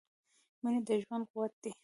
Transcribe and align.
•مینه 0.61 0.79
د 0.87 0.89
ژوند 1.03 1.23
قوت 1.31 1.53
دی. 1.61 1.71